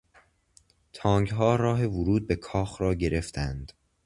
[0.93, 3.71] تانکها راه ورود به کاخ را گرفتند.